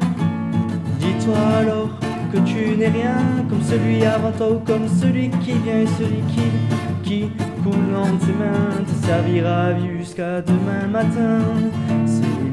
Dis-toi 0.99 1.37
alors 1.61 1.89
que 2.31 2.37
tu 2.39 2.77
n'es 2.77 2.89
rien 2.89 3.17
comme 3.49 3.63
celui 3.63 4.05
avant 4.05 4.31
toi 4.31 4.51
ou 4.51 4.59
comme 4.59 4.87
celui 4.87 5.29
qui 5.41 5.53
vient 5.63 5.81
et 5.81 5.87
celui 5.97 6.21
qui, 6.33 6.47
qui 7.03 7.31
mains 7.65 8.83
te 8.85 9.05
servira 9.05 9.73
jusqu'à 9.97 10.41
demain 10.41 10.87
matin. 10.91 11.41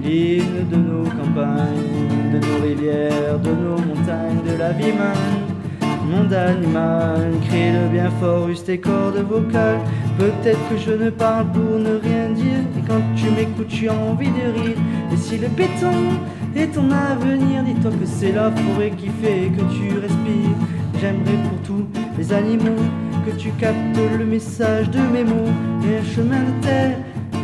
De 0.07 0.77
nos 0.77 1.03
campagnes, 1.03 2.31
de 2.33 2.39
nos 2.39 2.63
rivières, 2.63 3.41
de 3.41 3.51
nos 3.51 3.77
montagnes, 3.77 4.41
de 4.49 4.57
la 4.57 4.71
vie 4.71 4.93
man. 4.93 5.43
Monde 6.09 6.33
animal, 6.33 7.33
crie-le 7.49 7.89
bien 7.89 8.09
fort, 8.21 8.49
use 8.49 8.63
tes 8.63 8.79
cordes 8.79 9.17
vocales. 9.29 9.81
Peut-être 10.17 10.61
que 10.71 10.77
je 10.77 10.93
ne 10.93 11.11
parle 11.11 11.47
pour 11.47 11.81
ne 11.81 11.97
rien 11.97 12.31
dire. 12.31 12.63
Et 12.79 12.83
quand 12.87 13.01
tu 13.17 13.31
m'écoutes, 13.31 13.67
tu 13.67 13.89
as 13.89 13.95
envie 13.95 14.29
de 14.29 14.61
rire. 14.61 14.77
Et 15.13 15.17
si 15.17 15.39
le 15.39 15.49
béton 15.49 16.21
est 16.55 16.73
ton 16.73 16.89
avenir, 16.93 17.65
dis-toi 17.65 17.91
que 17.91 18.07
c'est 18.07 18.31
la 18.31 18.53
forêt 18.53 18.93
qui 18.97 19.09
fait 19.09 19.51
que 19.57 19.63
tu 19.75 19.99
respires. 19.99 20.57
J'aimerais 21.01 21.43
pour 21.49 21.59
tous 21.67 21.85
les 22.17 22.33
animaux 22.33 22.87
que 23.27 23.33
tu 23.33 23.51
captes 23.59 23.99
le 24.17 24.25
message 24.25 24.89
de 24.89 25.01
mes 25.01 25.25
mots. 25.25 25.51
Et 25.83 25.99
un 25.99 26.05
chemin 26.15 26.43
de 26.45 26.63
terre, 26.65 26.97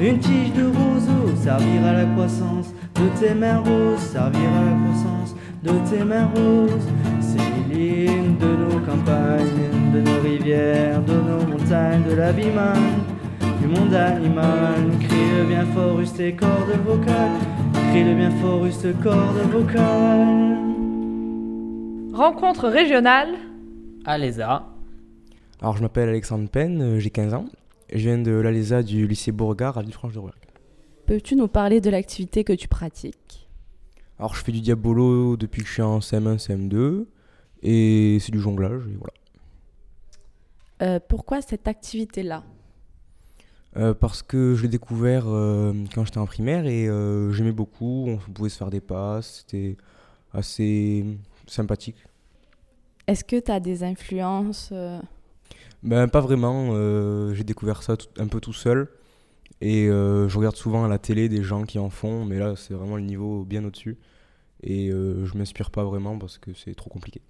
une 0.09 0.19
tige 0.19 0.53
de 0.55 0.65
roseau, 0.65 1.37
servir 1.37 1.87
à 1.87 1.93
la 1.93 2.05
croissance 2.07 2.75
de 2.97 3.21
tes 3.21 3.35
mains 3.35 3.59
roses, 3.59 4.01
servir 4.01 4.41
à 4.41 4.65
la 4.65 4.77
croissance 4.83 5.37
de 5.63 5.71
tes 5.89 6.05
mains 6.05 6.27
roses. 6.27 6.89
C'est 7.21 7.75
l'hymne 7.75 8.37
de 8.37 8.47
nos 8.47 8.81
campagnes, 8.81 9.93
de 9.95 10.01
nos 10.01 10.21
rivières, 10.21 11.01
de 11.03 11.13
nos 11.13 11.47
montagnes, 11.47 12.03
de 12.09 12.15
la 12.17 12.33
vie 12.33 12.51
man, 12.51 12.83
du 13.61 13.69
monde 13.69 13.95
animal. 13.95 14.91
Crie-le 15.01 15.45
bien 15.45 15.67
fort, 15.67 16.01
use 16.01 16.13
tes 16.13 16.35
cordes 16.35 16.79
vocales. 16.85 17.39
Crie-le 17.91 18.15
bien 18.15 18.31
fort, 18.31 18.67
use 18.67 18.79
tes 18.79 18.95
cordes 18.95 19.51
vocales. 19.53 20.59
Rencontre 22.13 22.69
régionale. 22.69 23.29
Alésa. 24.05 24.67
Alors, 25.61 25.77
je 25.77 25.83
m'appelle 25.83 26.09
Alexandre 26.09 26.49
Penn, 26.49 26.83
euh, 26.83 26.99
j'ai 26.99 27.11
15 27.11 27.35
ans. 27.35 27.45
Je 27.93 27.99
viens 27.99 28.17
de 28.17 28.31
l'Alésa 28.31 28.83
du 28.83 29.07
lycée 29.07 29.33
Beauregard 29.33 29.77
à 29.77 29.83
Villefranche-de-Rouergue. 29.83 30.35
Peux-tu 31.05 31.37
nous 31.37 31.49
parler 31.49 31.83
de 31.83 31.91
l'activité 31.91 32.43
que 32.43 32.55
tu 32.55 32.67
pratiques? 32.67 33.51
Alors, 34.19 34.35
je 34.35 34.43
fais 34.43 34.53
du 34.53 34.63
diabolo 34.63 35.37
depuis 35.37 35.61
que 35.61 35.69
je 35.69 35.75
suis 35.75 35.83
en 35.83 35.99
CM1, 35.99 36.39
CM2. 36.39 37.05
Et 37.63 38.17
c'est 38.19 38.33
du 38.33 38.41
jonglage, 38.41 38.83
et 38.87 38.97
voilà. 38.97 39.13
Euh, 40.81 41.01
Pourquoi 41.07 41.43
cette 41.43 41.69
activité-là? 41.69 42.45
Euh, 43.77 43.93
parce 43.93 44.23
que 44.23 44.55
je 44.55 44.63
l'ai 44.63 44.69
découvert 44.69 45.25
euh, 45.27 45.73
quand 45.95 46.05
j'étais 46.05 46.19
en 46.19 46.27
primaire 46.27 46.67
et 46.67 46.89
euh, 46.89 47.31
j'aimais 47.33 47.53
beaucoup. 47.53 48.07
On 48.09 48.17
pouvait 48.33 48.49
se 48.49 48.57
faire 48.57 48.71
des 48.71 48.81
passes, 48.81 49.45
c'était 49.47 49.77
assez 50.33 51.05
sympathique. 51.47 51.97
Est-ce 53.07 53.25
que 53.25 53.39
tu 53.39 53.51
as 53.51 53.61
des 53.61 53.85
influences 53.85 54.73
Ben, 55.83 56.07
pas 56.09 56.21
vraiment. 56.21 56.69
euh, 56.73 57.35
j'ai 57.35 57.45
découvert 57.45 57.83
ça 57.83 57.97
tout- 57.97 58.09
un 58.19 58.29
peu 58.29 58.41
tout 58.41 58.53
seul. 58.53 58.89
Et 59.63 59.89
euh, 59.89 60.29
je 60.29 60.39
regarde 60.39 60.57
souvent 60.57 60.85
à 60.85 60.89
la 60.89 60.99
télé 60.99 61.29
des 61.29 61.43
gens 61.43 61.65
qui 61.65 61.79
en 61.81 61.91
font, 61.91 62.25
mais 62.27 62.39
là, 62.39 62.57
c'est 62.57 62.75
vraiment 62.75 62.97
le 62.97 63.03
niveau 63.05 63.45
bien 63.45 63.65
au-dessus. 63.65 63.99
Et 64.63 64.91
euh, 64.91 65.27
je 65.27 65.39
m'inspire 65.39 65.71
pas 65.73 65.85
vraiment 65.85 66.19
parce 66.19 66.39
que 66.39 66.55
c'est 66.55 66.75
trop 66.77 66.91
compliqué. 66.91 67.23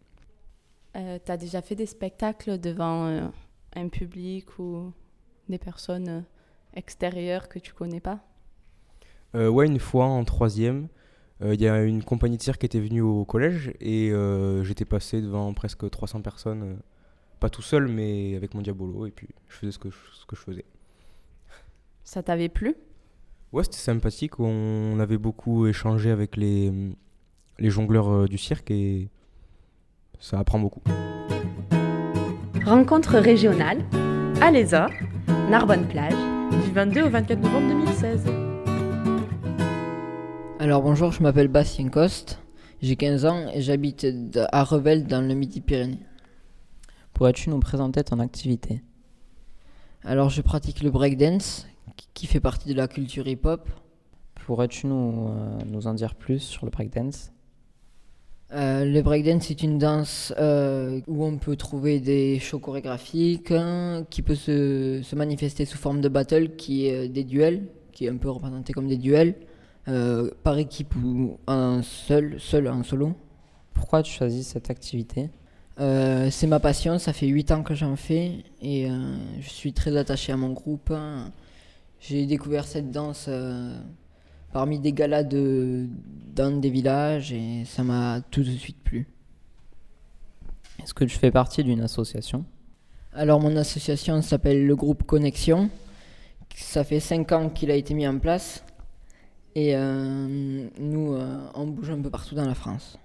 euh, 0.97 1.19
Tu 1.25 1.33
as 1.33 1.37
déjà 1.37 1.63
fait 1.63 1.75
des 1.75 1.87
spectacles 1.87 2.59
devant 2.59 3.31
un 3.75 3.89
public 3.89 4.59
ou 4.59 4.93
des 5.49 5.59
personnes 5.59 6.25
extérieures 6.75 7.49
que 7.49 7.59
tu 7.59 7.73
connais 7.73 8.01
pas? 8.01 8.21
Ouais, 9.35 9.67
une 9.67 9.79
fois 9.79 10.05
en 10.07 10.25
troisième, 10.25 10.89
il 11.45 11.61
y 11.61 11.69
a 11.69 11.83
une 11.85 12.05
compagnie 12.05 12.37
de 12.37 12.43
cirque 12.43 12.61
qui 12.61 12.67
était 12.67 12.81
venue 12.81 13.01
au 13.03 13.25
collège 13.25 13.73
et 13.81 14.13
j'étais 14.63 14.85
passé 14.85 15.21
devant 15.23 15.53
presque 15.55 15.89
300 15.91 16.23
personnes, 16.23 16.79
pas 17.43 17.51
tout 17.51 17.61
seul, 17.61 17.89
mais 17.89 18.37
avec 18.37 18.55
mon 18.55 18.63
diabolo, 18.63 19.05
et 19.05 19.11
puis 19.11 19.27
je 19.49 19.57
faisais 19.57 19.73
ce 19.73 19.79
que 19.81 19.91
je, 19.91 19.97
ce 20.13 20.25
que 20.27 20.37
je 20.37 20.43
faisais. 20.43 20.65
Ça 22.05 22.23
t'avait 22.23 22.49
plu? 22.49 22.77
Ouais, 23.51 23.65
c'était 23.65 23.79
sympathique, 23.79 24.39
on 24.39 25.01
avait 25.01 25.19
beaucoup 25.19 25.67
échangé 25.67 26.13
avec 26.13 26.37
les, 26.37 26.73
les 27.59 27.71
jongleurs 27.71 28.09
euh, 28.11 28.29
du 28.29 28.39
cirque 28.39 28.71
et 28.71 29.09
ça 30.21 30.39
apprend 30.39 30.61
beaucoup. 30.61 30.83
Rencontre 32.65 33.19
régionale, 33.19 33.85
Alésa, 34.41 34.87
Narbonne-Plage, 35.51 36.15
du 36.65 36.71
22 36.71 37.03
au 37.03 37.11
24 37.11 37.41
novembre 37.41 37.69
2016. 37.71 38.25
Alors 40.61 40.81
bonjour, 40.81 41.11
je 41.11 41.21
m'appelle 41.25 41.49
Bastien 41.49 41.89
Coste, 41.89 42.41
j'ai 42.81 42.95
15 42.95 43.25
ans 43.25 43.51
et 43.53 43.63
j'habite 43.63 44.07
à 44.53 44.63
Revel 44.63 45.09
dans 45.09 45.27
le 45.27 45.35
Midi-Pyrénées. 45.35 46.07
Pourrais-tu 47.15 47.51
nous 47.51 47.61
présenter 47.61 48.03
ton 48.05 48.19
activité? 48.19 48.83
Alors 50.05 50.31
je 50.31 50.41
pratique 50.43 50.83
le 50.83 50.91
breakdance 50.91 51.67
qui- 52.15 52.27
fait 52.27 52.41
partie 52.41 52.69
de 52.69 52.75
la 52.75 52.89
culture 52.89 53.27
hip-hop. 53.29 53.69
Pourrais-tu 54.47 54.87
nous, 54.87 55.29
euh, 55.29 55.59
nous 55.67 55.87
en 55.87 55.95
dire 55.95 56.15
plus 56.15 56.39
sur 56.41 56.65
le 56.65 56.71
breakdance? 56.71 57.33
Euh, 58.53 58.85
le 58.85 59.03
breakdance 59.03 59.45
c'est 59.49 59.63
une 59.63 59.79
danse 59.79 60.33
euh, 60.39 61.01
où 61.07 61.25
on 61.25 61.39
peut 61.39 61.57
trouver 61.57 62.01
des 62.01 62.39
shows 62.39 62.59
chorégraphiques 62.59 63.51
hein, 63.51 64.05
qui 64.11 64.23
peut 64.23 64.35
se, 64.35 65.01
se 65.03 65.17
manifester 65.17 65.65
sous 65.65 65.79
forme 65.79 66.01
de 66.01 66.09
battle 66.09 66.57
qui 66.57 66.87
est 66.87 67.09
des 67.09 67.25
duels, 67.25 67.69
qui 67.93 68.07
est 68.07 68.11
un 68.11 68.17
peu 68.19 68.31
représenté 68.31 68.73
comme 68.73 68.89
des 68.89 68.99
duels, 68.99 69.35
euh, 69.89 70.31
par 70.43 70.59
équipe 70.59 70.95
ou 70.97 71.39
un 71.47 71.83
seul, 71.83 72.39
seul 72.41 72.69
en 72.69 72.83
solo. 72.83 73.15
Pourquoi 73.75 74.03
tu 74.03 74.13
choisis 74.13 74.47
cette 74.49 74.71
activité? 74.71 75.31
Euh, 75.81 76.29
c'est 76.31 76.47
ma 76.47 76.61
passion, 76.61 76.99
ça 76.99 77.13
fait 77.13 77.27
8 77.27 77.51
ans 77.53 77.63
que 77.63 77.75
j'en 77.75 77.97
fais 77.97 78.45
et 78.61 78.91
euh, 78.91 79.17
je 79.41 79.49
suis 79.49 79.73
très 79.73 79.97
attaché 79.97 80.33
à 80.33 80.37
mon 80.37 80.51
groupe. 80.51 80.93
J'ai 82.01 82.27
découvert 82.27 82.67
cette 82.67 82.91
danse 82.91 83.27
euh, 83.29 83.75
parmi 84.53 84.79
des 84.79 84.93
galas 84.93 85.23
de, 85.23 85.87
dans 86.35 86.61
des 86.61 86.69
villages 86.69 87.33
et 87.33 87.65
ça 87.65 87.85
m'a 87.85 88.21
tout 88.31 88.43
de 88.43 88.51
suite 88.51 88.83
plu. 88.83 89.07
Est-ce 90.83 90.95
que 90.95 91.05
tu 91.05 91.17
fais 91.17 91.31
partie 91.31 91.65
d'une 91.65 91.81
association? 91.81 92.45
Alors 93.15 93.41
mon 93.41 93.57
association 93.57 94.21
s'appelle 94.21 94.67
le 94.67 94.77
groupe 94.77 95.05
Connexion. 95.05 95.71
Ça 96.55 96.85
fait 96.85 97.01
5 97.01 97.33
ans 97.33 97.49
qu'il 97.49 97.71
a 97.71 97.75
été 97.75 97.95
mis 97.95 98.07
en 98.07 98.19
place 98.19 98.65
et 99.55 99.75
nous 99.77 101.19
on 101.55 101.67
bouge 101.67 101.91
un 101.91 102.01
peu 102.01 102.11
partout 102.11 102.35
dans 102.35 102.47
la 102.47 102.55
France. 102.55 102.99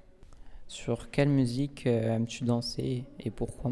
Sur 0.68 1.10
quelle 1.12 1.30
musique 1.30 1.88
euh, 1.88 2.16
aimes-tu 2.16 2.44
danser 2.44 3.06
et 3.20 3.30
pourquoi? 3.32 3.72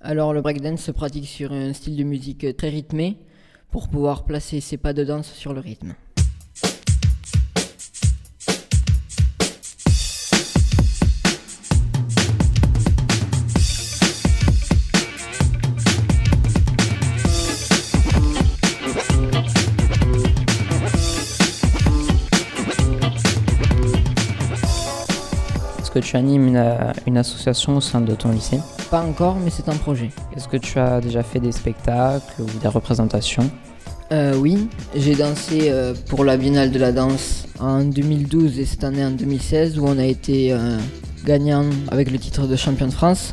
Alors 0.00 0.32
le 0.34 0.42
breakdance 0.42 0.82
se 0.82 0.90
pratique 0.90 1.26
sur 1.26 1.52
un 1.52 1.72
style 1.72 1.96
de 1.96 2.04
musique 2.04 2.56
très 2.56 2.68
rythmé 2.68 3.16
pour 3.70 3.88
pouvoir 3.88 4.24
placer 4.24 4.60
ses 4.60 4.76
pas 4.76 4.92
de 4.92 5.04
danse 5.04 5.32
sur 5.32 5.54
le 5.54 5.60
rythme. 5.60 5.94
Tu 26.02 26.16
animes 26.16 26.48
une, 26.48 26.56
euh, 26.56 26.92
une 27.06 27.16
association 27.16 27.76
au 27.76 27.80
sein 27.80 28.00
de 28.00 28.14
ton 28.14 28.30
lycée 28.30 28.58
Pas 28.90 29.02
encore, 29.02 29.36
mais 29.42 29.50
c'est 29.50 29.68
un 29.68 29.76
projet. 29.76 30.10
Est-ce 30.36 30.48
que 30.48 30.56
tu 30.56 30.78
as 30.78 31.00
déjà 31.00 31.22
fait 31.22 31.40
des 31.40 31.52
spectacles 31.52 32.42
ou 32.42 32.46
des 32.60 32.68
représentations? 32.68 33.50
Euh, 34.12 34.34
oui, 34.36 34.68
j'ai 34.94 35.14
dansé 35.14 35.70
euh, 35.70 35.94
pour 36.08 36.22
la 36.24 36.36
Biennale 36.36 36.70
de 36.70 36.78
la 36.78 36.92
danse 36.92 37.46
en 37.58 37.82
2012 37.82 38.58
et 38.58 38.66
cette 38.66 38.84
année 38.84 39.02
en 39.02 39.10
2016 39.10 39.78
où 39.78 39.86
on 39.86 39.98
a 39.98 40.04
été 40.04 40.52
euh, 40.52 40.76
gagnant 41.24 41.64
avec 41.90 42.10
le 42.10 42.18
titre 42.18 42.46
de 42.46 42.54
champion 42.54 42.86
de 42.88 42.92
France. 42.92 43.32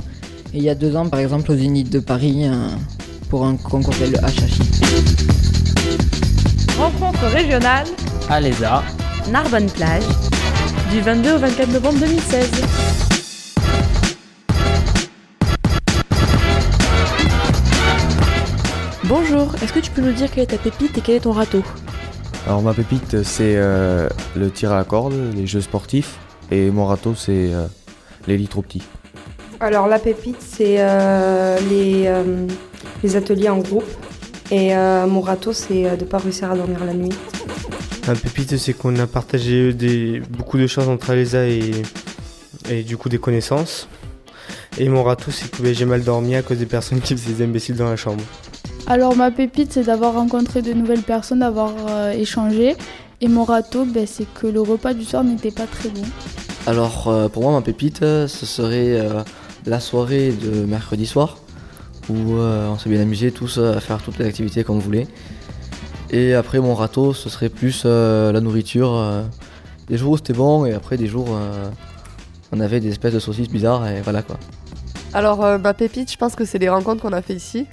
Et 0.54 0.60
il 0.60 0.64
y 0.64 0.70
a 0.70 0.76
deux 0.76 0.96
ans 0.96 1.10
par 1.10 1.20
exemple 1.20 1.52
au 1.52 1.56
Zénith 1.56 1.90
de 1.90 2.00
Paris 2.00 2.44
euh, 2.46 2.70
pour 3.30 3.46
un 3.46 3.58
concours 3.58 3.94
de 3.96 4.16
HHI. 4.16 4.62
Rencontre 6.78 7.26
régionale 7.26 7.86
Alésa. 8.30 8.82
Narbonne 9.32 9.70
Plage, 9.70 10.04
du 10.92 11.02
22 11.02 11.34
au 11.34 11.38
24 11.38 11.72
novembre 11.72 12.00
2016. 12.00 12.52
Bonjour, 19.06 19.54
est-ce 19.62 19.74
que 19.74 19.80
tu 19.80 19.92
peux 19.92 20.02
nous 20.02 20.14
dire 20.14 20.32
quelle 20.32 20.44
est 20.44 20.48
ta 20.48 20.58
pépite 20.58 20.98
et 20.98 21.02
quel 21.02 21.16
est 21.16 21.20
ton 21.22 21.32
râteau? 21.32 21.62
Alors 22.48 22.62
ma 22.62 22.74
pépite 22.74 23.24
c'est 23.24 23.56
euh, 23.56 24.10
le 24.36 24.50
tir 24.50 24.72
à 24.72 24.78
la 24.78 24.84
corde, 24.84 25.14
les 25.36 25.46
jeux 25.46 25.62
sportifs 25.62 26.18
et 26.52 26.72
mon 26.72 26.86
râteau 26.86 27.14
c'est 27.16 27.54
euh, 27.54 27.66
les 28.28 28.38
lits 28.38 28.48
trop 28.48 28.62
petits. 28.62 28.84
Alors 29.60 29.88
la 29.88 30.00
pépite, 30.00 30.38
c'est 30.40 30.78
euh, 30.80 31.60
les, 31.70 32.08
euh, 32.08 32.48
les 33.04 33.16
ateliers 33.18 33.50
en 33.50 33.58
groupe. 33.58 33.84
Et 34.52 34.76
euh, 34.76 35.06
mon 35.06 35.20
râteau, 35.22 35.52
c'est 35.54 35.84
de 35.98 36.04
ne 36.04 36.10
pas 36.10 36.18
réussir 36.18 36.50
à 36.50 36.56
dormir 36.56 36.84
la 36.86 36.94
nuit. 36.94 37.12
La 38.08 38.16
pépite, 38.16 38.58
c'est 38.58 38.74
qu'on 38.74 38.96
a 38.98 39.08
partagé 39.08 39.74
des, 39.74 40.22
beaucoup 40.30 40.58
de 40.58 40.68
choses 40.68 40.88
entre 40.88 41.12
Alésa 41.12 41.48
et, 41.48 41.72
et 42.70 42.84
du 42.84 42.98
coup 42.98 43.10
des 43.10 43.20
connaissances. 43.20 43.88
Et 44.78 44.90
mon 44.90 45.04
râteau, 45.04 45.32
c'est 45.32 45.52
que 45.52 45.62
ben, 45.62 45.74
j'ai 45.74 45.86
mal 45.86 46.04
dormi 46.04 46.36
à 46.36 46.42
cause 46.42 46.58
des 46.58 46.66
personnes 46.66 47.02
qui 47.02 47.16
faisaient 47.16 47.34
des 47.34 47.44
imbéciles 47.44 47.76
dans 47.76 47.90
la 47.90 47.96
chambre. 47.96 48.24
Alors 48.88 49.16
ma 49.16 49.30
pépite, 49.30 49.74
c'est 49.74 49.84
d'avoir 49.84 50.14
rencontré 50.14 50.62
de 50.62 50.74
nouvelles 50.74 51.04
personnes, 51.04 51.40
d'avoir 51.40 51.74
euh, 51.90 52.12
échangé. 52.12 52.76
Et 53.22 53.28
mon 53.28 53.44
râteau, 53.44 53.86
ben, 53.86 54.08
c'est 54.08 54.26
que 54.34 54.48
le 54.48 54.62
repas 54.62 54.94
du 54.94 55.04
soir 55.04 55.24
n'était 55.24 55.52
pas 55.52 55.68
très 55.68 55.90
bon. 55.90 56.04
Alors 56.66 57.08
euh, 57.08 57.30
pour 57.30 57.44
moi 57.44 57.52
ma 57.52 57.62
pépite 57.62 58.02
ce 58.02 58.28
serait 58.28 59.00
euh, 59.00 59.24
la 59.66 59.80
soirée 59.80 60.32
de 60.32 60.66
mercredi 60.66 61.06
soir 61.06 61.38
où 62.10 62.34
euh, 62.38 62.68
on 62.68 62.78
s'est 62.78 62.90
bien 62.90 63.02
amusé 63.02 63.32
tous 63.32 63.58
à 63.60 63.80
faire 63.80 64.02
toutes 64.02 64.20
les 64.20 64.26
activités 64.26 64.64
qu'on 64.64 64.78
voulait. 64.78 65.08
Et 66.12 66.34
après 66.34 66.60
mon 66.60 66.74
râteau 66.76 67.14
ce 67.14 67.30
serait 67.30 67.50
plus 67.50 67.84
euh, 67.86 68.32
la 68.32 68.42
nourriture. 68.42 68.94
euh, 68.96 69.24
des 69.88 69.98
jours 69.98 70.12
où 70.12 70.18
c'était 70.18 70.34
bon 70.34 70.66
et 70.66 70.74
après 70.74 70.98
des 70.98 71.08
jours 71.08 71.28
euh, 71.32 71.70
on 72.52 72.60
avait 72.60 72.80
des 72.80 72.90
espèces 72.90 73.14
de 73.14 73.20
saucisses 73.20 73.50
bizarres 73.50 73.88
et 73.88 74.02
voilà 74.02 74.22
quoi. 74.22 74.38
Alors, 75.14 75.44
euh, 75.44 75.58
ma 75.58 75.74
pépite, 75.74 76.12
je 76.12 76.18
pense 76.18 76.36
que 76.36 76.46
c'est 76.46 76.60
les 76.60 76.70
rencontres 76.70 77.02
qu'on 77.02 77.14
a 77.14 77.24
fait 77.24 77.34
ici. 77.34 77.66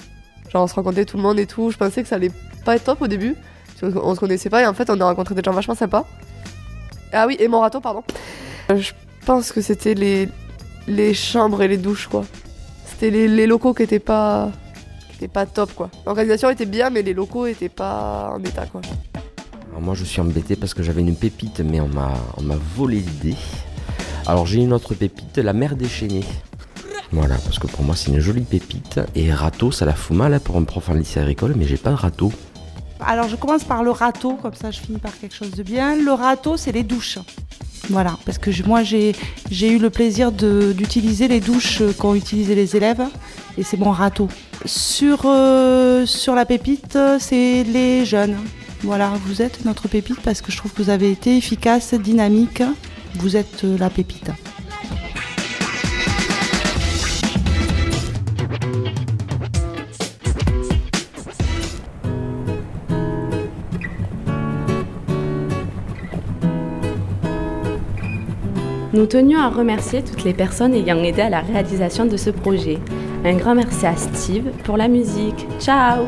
Genre, 0.51 0.63
on 0.63 0.67
se 0.67 0.75
rencontrait 0.75 1.05
tout 1.05 1.19
le 1.19 1.23
monde 1.23 1.39
et 1.39 1.45
tout. 1.45 1.71
Je 1.71 1.77
pensais 1.77 2.03
que 2.03 2.09
ça 2.09 2.15
allait 2.15 2.31
pas 2.65 2.77
être 2.77 2.85
top 2.85 3.03
au 3.03 3.07
début. 3.09 3.37
On 3.83 4.15
se 4.15 4.21
connaissait 4.21 4.49
pas 4.49 4.63
et 4.63 4.67
en 4.67 4.73
fait, 4.73 4.89
on 4.89 4.99
a 5.01 5.05
rencontré 5.05 5.35
des 5.35 5.43
gens 5.45 5.53
vachement 5.53 5.75
sympas. 5.75 6.07
Ah 7.13 7.27
oui, 7.27 7.37
et 7.39 7.47
mon 7.49 7.61
râteau, 7.61 7.81
pardon. 7.81 8.03
Je 8.75 8.93
pense 9.27 9.53
que 9.53 9.61
c'était 9.61 9.93
les, 9.93 10.31
les 10.89 11.13
chambres 11.13 11.63
et 11.63 11.69
les 11.69 11.77
douches, 11.77 12.07
quoi. 12.07 12.25
C'était 12.87 13.11
les, 13.11 13.29
les 13.29 13.47
locaux 13.47 13.75
qui 13.75 13.83
étaient 13.83 13.99
pas, 13.99 14.51
qui 15.19 15.25
étaient 15.25 15.33
pas 15.33 15.47
top, 15.47 15.73
quoi. 15.75 15.91
L'organisation 16.05 16.51
était 16.51 16.67
bien, 16.67 16.91
mais 16.91 17.03
les 17.03 17.15
locaux 17.15 17.47
étaient 17.47 17.69
pas 17.69 18.33
en 18.35 18.43
état, 18.43 18.67
quoi. 18.67 18.81
Alors 19.71 19.83
moi 19.83 19.95
je 19.95 20.05
suis 20.05 20.21
embêté 20.23 20.57
parce 20.57 20.73
que 20.73 20.83
j'avais 20.83 21.03
une 21.03 21.15
pépite 21.15 21.61
mais 21.61 21.83
on 21.83 21.89
m'a 21.89 22.13
on 22.39 22.43
m'a 22.43 22.57
volé 22.77 22.97
l'idée. 23.01 23.35
Alors 24.27 24.47
j'ai 24.47 24.59
une 24.63 24.73
autre 24.73 24.95
pépite, 24.95 25.37
la 25.39 25.53
mer 25.53 25.77
déchaînée. 25.77 26.25
Voilà, 27.13 27.37
parce 27.45 27.59
que 27.59 27.67
pour 27.67 27.85
moi 27.85 27.95
c'est 27.95 28.11
une 28.11 28.19
jolie 28.21 28.41
pépite. 28.45 29.01
Et 29.15 29.31
râteau, 29.33 29.71
ça 29.71 29.85
la 29.85 29.93
fout 29.95 30.17
mal 30.17 30.33
hein, 30.33 30.39
pour 30.43 30.57
un 30.57 30.65
prof 30.65 30.89
en 30.89 30.95
lycée 30.95 31.21
agricole, 31.21 31.55
mais 31.57 31.67
j'ai 31.67 31.77
pas 31.77 31.91
de 31.91 31.97
râteau. 31.97 32.33
Alors 33.01 33.29
je 33.29 33.37
commence 33.37 33.65
par 33.65 33.83
le 33.85 33.91
râteau, 33.91 34.35
comme 34.41 34.55
ça 34.55 34.71
je 34.71 34.81
finis 34.81 34.99
par 34.99 35.17
quelque 35.19 35.35
chose 35.35 35.51
de 35.51 35.63
bien. 35.63 35.95
Le 35.97 36.13
râteau, 36.13 36.57
c'est 36.57 36.73
les 36.73 36.83
douches. 36.83 37.19
Voilà, 37.91 38.17
parce 38.25 38.39
que 38.39 38.51
je- 38.51 38.63
moi 38.65 38.83
j'ai 38.83 39.15
j'ai 39.51 39.71
eu 39.71 39.79
le 39.79 39.91
plaisir 39.91 40.33
de- 40.33 40.73
d'utiliser 40.73 41.29
les 41.29 41.41
douches 41.41 41.83
euh, 41.83 41.93
qu'ont 41.93 42.15
utilisé 42.15 42.55
les 42.55 42.75
élèves, 42.77 43.03
et 43.59 43.63
c'est 43.63 43.77
mon 43.77 43.91
râteau. 43.91 44.29
Sur, 44.67 45.23
euh, 45.27 46.07
sur 46.07 46.35
la 46.35 46.45
pépite, 46.45 46.99
c'est 47.21 47.63
les 47.63 48.05
jeunes. 48.05 48.37
Voilà, 48.83 49.13
vous 49.25 49.41
êtes 49.41 49.65
notre 49.65 49.87
pépite 49.87 50.21
parce 50.23 50.41
que 50.41 50.51
je 50.51 50.57
trouve 50.57 50.73
que 50.73 50.83
vous 50.83 50.91
avez 50.91 51.13
été 51.13 51.37
efficace, 51.37 51.95
dynamique. 51.95 52.63
Vous 53.15 53.37
êtes 53.37 53.63
euh, 53.63 53.79
la 53.79 53.91
pépite. 53.91 54.31
Nous 68.93 69.07
tenions 69.07 69.41
à 69.41 69.49
remercier 69.49 70.03
toutes 70.03 70.25
les 70.25 70.35
personnes 70.35 70.75
ayant 70.75 70.97
aidé 71.05 71.23
à 71.23 71.29
la 71.29 71.41
réalisation 71.41 72.07
de 72.07 72.17
ce 72.17 72.31
projet. 72.31 72.79
Un 73.27 73.35
grand 73.39 73.57
merci 73.57 73.85
à 73.85 73.97
Steve 73.97 74.53
pour 74.63 74.77
la 74.77 74.87
musique. 74.87 75.49
Ciao 75.59 76.05